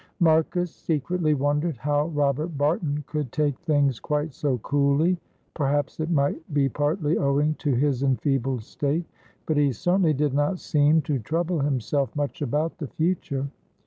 Marcus 0.19 0.71
secretly 0.73 1.35
wondered 1.35 1.77
how 1.77 2.07
Robert 2.07 2.57
Barton 2.57 3.03
could 3.05 3.31
take 3.31 3.55
things 3.59 3.99
quite 3.99 4.33
so 4.33 4.57
coolly. 4.57 5.19
Perhaps 5.53 5.99
it 5.99 6.09
might 6.09 6.51
be 6.55 6.67
partly 6.67 7.19
owing 7.19 7.53
to 7.59 7.75
his 7.75 8.01
enfeebled 8.01 8.63
state, 8.63 9.05
but 9.45 9.57
he 9.57 9.71
certainly 9.71 10.13
did 10.13 10.33
not 10.33 10.57
seem 10.57 11.03
to 11.03 11.19
trouble 11.19 11.59
himself 11.59 12.15
much 12.15 12.41
about 12.41 12.79
the 12.79 12.87
future. 12.87 13.45